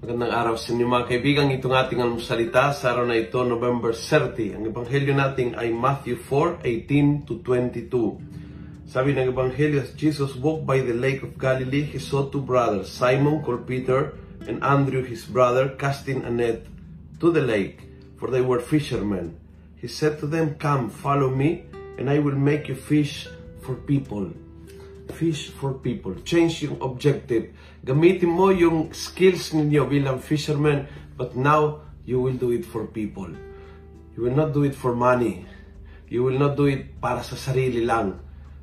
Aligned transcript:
Magandang 0.00 0.32
araw 0.32 0.56
sa 0.56 0.72
inyo 0.72 0.88
mga 0.88 1.12
kaibigan. 1.12 1.52
Itong 1.52 1.76
ating 1.76 2.00
almusalita 2.00 2.72
sa 2.72 2.96
araw 2.96 3.04
na 3.04 3.20
ito, 3.20 3.36
November 3.44 3.92
30. 3.92 4.56
Ang 4.56 4.64
ebanghelyo 4.72 5.12
natin 5.12 5.52
ay 5.60 5.76
Matthew 5.76 6.16
4:18 6.16 7.28
to 7.28 7.44
22. 7.44 8.16
Sabi 8.88 9.12
ng 9.12 9.28
ebanghelyo, 9.28 9.84
Jesus 10.00 10.32
walked 10.40 10.64
by 10.64 10.80
the 10.80 10.96
lake 10.96 11.20
of 11.20 11.36
Galilee, 11.36 11.84
he 11.84 12.00
saw 12.00 12.32
two 12.32 12.40
brothers, 12.40 12.88
Simon 12.88 13.44
called 13.44 13.68
Peter 13.68 14.16
and 14.48 14.64
Andrew 14.64 15.04
his 15.04 15.28
brother, 15.28 15.76
casting 15.76 16.24
a 16.24 16.32
net 16.32 16.64
to 17.20 17.28
the 17.28 17.44
lake, 17.44 17.84
for 18.16 18.32
they 18.32 18.40
were 18.40 18.56
fishermen. 18.56 19.36
He 19.76 19.84
said 19.84 20.16
to 20.24 20.26
them, 20.26 20.56
Come, 20.56 20.88
follow 20.88 21.28
me, 21.28 21.68
and 22.00 22.08
I 22.08 22.24
will 22.24 22.40
make 22.40 22.72
you 22.72 22.76
fish 22.80 23.28
for 23.60 23.76
people 23.76 24.32
fish 25.10 25.50
for 25.52 25.76
people. 25.82 26.14
Change 26.22 26.70
yung 26.70 26.78
objective. 26.80 27.52
Gamitin 27.82 28.30
mo 28.30 28.54
yung 28.54 28.94
skills 28.94 29.52
ninyo 29.52 29.84
bilang 29.90 30.22
fisherman, 30.22 30.86
but 31.18 31.34
now 31.34 31.82
you 32.06 32.22
will 32.22 32.34
do 32.34 32.54
it 32.54 32.64
for 32.64 32.88
people. 32.88 33.28
You 34.16 34.26
will 34.26 34.36
not 34.36 34.54
do 34.56 34.66
it 34.66 34.74
for 34.74 34.94
money. 34.96 35.46
You 36.10 36.26
will 36.26 36.38
not 36.38 36.58
do 36.58 36.66
it 36.66 36.98
para 36.98 37.22
sa 37.22 37.38
sarili 37.38 37.86
lang. 37.86 38.18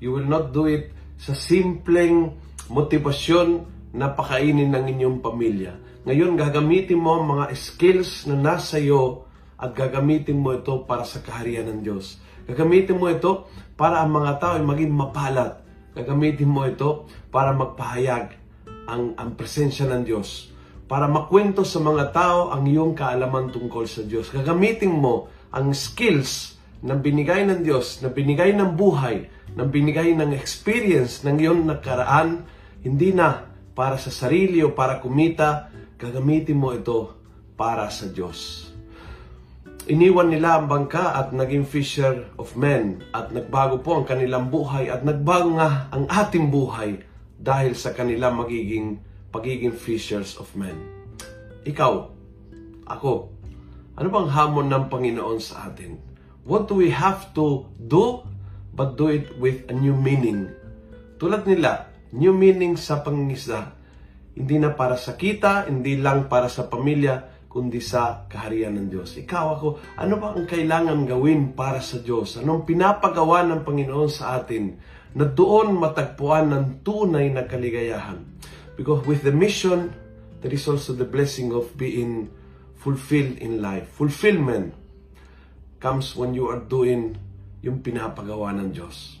You 0.00 0.12
will 0.16 0.28
not 0.28 0.52
do 0.52 0.68
it 0.68 0.92
sa 1.16 1.32
simpleng 1.32 2.36
motivasyon 2.68 3.48
na 3.96 4.12
pakainin 4.12 4.70
ng 4.70 4.84
inyong 4.96 5.18
pamilya. 5.20 5.76
Ngayon, 6.06 6.38
gagamitin 6.38 6.96
mo 6.96 7.20
ang 7.20 7.24
mga 7.28 7.52
skills 7.56 8.24
na 8.30 8.38
nasa 8.38 8.80
iyo 8.80 9.28
at 9.60 9.76
gagamitin 9.76 10.40
mo 10.40 10.56
ito 10.56 10.88
para 10.88 11.04
sa 11.04 11.20
kaharian 11.20 11.68
ng 11.68 11.80
Diyos. 11.84 12.16
Gagamitin 12.48 12.96
mo 12.96 13.12
ito 13.12 13.48
para 13.76 14.00
ang 14.00 14.12
mga 14.16 14.32
tao 14.40 14.52
ay 14.56 14.64
maging 14.64 14.92
mapalat 14.96 15.60
Gagamitin 15.94 16.46
mo 16.46 16.62
ito 16.66 17.10
para 17.34 17.50
magpahayag 17.50 18.38
ang, 18.86 19.14
ang 19.18 19.30
presensya 19.34 19.90
ng 19.90 20.02
Diyos. 20.06 20.50
Para 20.90 21.06
makwento 21.06 21.62
sa 21.62 21.78
mga 21.78 22.10
tao 22.10 22.50
ang 22.50 22.66
iyong 22.66 22.94
kaalaman 22.94 23.50
tungkol 23.54 23.86
sa 23.86 24.02
Diyos. 24.02 24.30
Gagamitin 24.30 24.90
mo 24.90 25.30
ang 25.50 25.70
skills 25.74 26.58
na 26.80 26.96
binigay 26.96 27.44
ng 27.44 27.60
Diyos, 27.60 28.00
na 28.00 28.08
binigay 28.08 28.56
ng 28.56 28.74
buhay, 28.74 29.28
na 29.54 29.66
binigay 29.66 30.16
ng 30.16 30.32
experience 30.32 31.22
ng 31.26 31.36
iyong 31.36 31.62
nakaraan, 31.68 32.46
hindi 32.80 33.12
na 33.12 33.50
para 33.76 34.00
sa 34.00 34.08
sarili 34.08 34.64
o 34.64 34.72
para 34.72 34.98
kumita, 34.98 35.68
gagamitin 36.00 36.56
mo 36.56 36.72
ito 36.72 37.20
para 37.54 37.86
sa 37.92 38.08
Diyos. 38.08 38.69
Iniwan 39.90 40.30
nila 40.30 40.62
ang 40.62 40.70
bangka 40.70 41.18
at 41.18 41.34
naging 41.34 41.66
fisher 41.66 42.30
of 42.38 42.54
men 42.54 43.02
at 43.10 43.34
nagbago 43.34 43.82
po 43.82 43.98
ang 43.98 44.06
kanilang 44.06 44.46
buhay 44.46 44.86
at 44.86 45.02
nagbago 45.02 45.58
nga 45.58 45.90
ang 45.90 46.06
ating 46.06 46.46
buhay 46.46 47.02
dahil 47.34 47.74
sa 47.74 47.90
kanilang 47.90 48.38
magiging 48.38 49.02
pagiging 49.34 49.74
fishers 49.74 50.38
of 50.38 50.46
men. 50.54 50.78
Ikaw, 51.66 52.06
ako, 52.86 53.34
ano 53.98 54.08
bang 54.14 54.28
hamon 54.30 54.70
ng 54.70 54.84
Panginoon 54.86 55.42
sa 55.42 55.66
atin? 55.66 55.98
What 56.46 56.70
do 56.70 56.78
we 56.78 56.94
have 56.94 57.34
to 57.34 57.66
do 57.74 58.22
but 58.70 58.94
do 58.94 59.10
it 59.10 59.42
with 59.42 59.66
a 59.66 59.74
new 59.74 59.98
meaning? 59.98 60.54
Tulad 61.18 61.50
nila, 61.50 61.90
new 62.14 62.30
meaning 62.30 62.78
sa 62.78 63.02
pangingisda. 63.02 63.74
Hindi 64.38 64.54
na 64.62 64.70
para 64.70 64.94
sa 64.94 65.18
kita, 65.18 65.66
hindi 65.66 65.98
lang 65.98 66.30
para 66.30 66.46
sa 66.46 66.70
pamilya, 66.70 67.39
kundi 67.50 67.82
sa 67.82 68.30
kaharian 68.30 68.78
ng 68.78 68.86
Diyos. 68.94 69.18
Ikaw 69.18 69.44
ako, 69.58 69.68
ano 69.98 70.14
ba 70.22 70.38
ang 70.38 70.46
kailangan 70.46 71.02
gawin 71.02 71.50
para 71.58 71.82
sa 71.82 71.98
Diyos? 71.98 72.38
Anong 72.38 72.62
pinapagawa 72.62 73.42
ng 73.42 73.66
Panginoon 73.66 74.06
sa 74.06 74.38
atin 74.38 74.78
na 75.18 75.26
doon 75.26 75.74
matagpuan 75.74 76.46
ng 76.54 76.86
tunay 76.86 77.26
na 77.34 77.50
kaligayahan? 77.50 78.22
Because 78.78 79.02
with 79.02 79.26
the 79.26 79.34
mission, 79.34 79.90
there 80.46 80.54
is 80.54 80.62
also 80.70 80.94
the 80.94 81.02
blessing 81.02 81.50
of 81.50 81.74
being 81.74 82.30
fulfilled 82.78 83.42
in 83.42 83.58
life. 83.58 83.90
Fulfillment 83.98 84.70
comes 85.82 86.14
when 86.14 86.38
you 86.38 86.46
are 86.46 86.62
doing 86.62 87.18
yung 87.66 87.82
pinapagawa 87.82 88.54
ng 88.62 88.70
Diyos. 88.70 89.18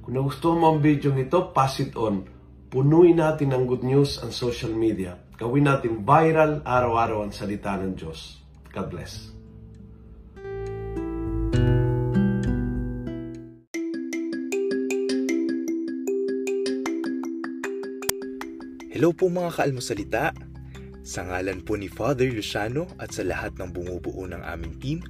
Kung 0.00 0.16
nagustuhan 0.16 0.56
mo 0.56 0.66
ang 0.72 0.80
video 0.80 1.12
nito, 1.12 1.52
pass 1.52 1.76
it 1.84 1.92
on. 1.92 2.24
Punuin 2.72 3.20
natin 3.20 3.52
ang 3.52 3.68
good 3.68 3.84
news 3.84 4.16
ang 4.24 4.32
social 4.32 4.72
media 4.72 5.28
Gawin 5.40 5.64
natin 5.64 6.04
viral 6.04 6.60
araw-araw 6.68 7.24
ang 7.24 7.32
salita 7.32 7.72
ng 7.80 7.96
Diyos. 7.96 8.44
God 8.76 8.92
bless. 8.92 9.32
Hello 18.92 19.16
po 19.16 19.32
mga 19.32 19.56
kaalmosalita. 19.56 20.36
Sa 21.00 21.24
ngalan 21.24 21.64
po 21.64 21.80
ni 21.80 21.88
Father 21.88 22.28
Luciano 22.28 22.84
at 23.00 23.16
sa 23.16 23.24
lahat 23.24 23.56
ng 23.56 23.72
bumubuo 23.72 24.28
ng 24.28 24.44
aming 24.44 24.76
team, 24.76 25.00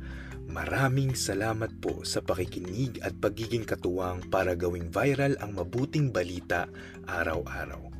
maraming 0.47 1.19
salamat 1.19 1.75
po 1.83 2.07
sa 2.07 2.23
pakikinig 2.23 3.03
at 3.03 3.19
pagiging 3.19 3.67
katuwang 3.67 4.23
para 4.31 4.55
gawing 4.55 4.95
viral 4.95 5.35
ang 5.43 5.59
mabuting 5.59 6.15
balita 6.15 6.71
araw-araw. 7.11 8.00